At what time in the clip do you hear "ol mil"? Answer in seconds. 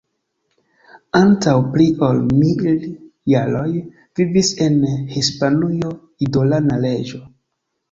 2.07-2.71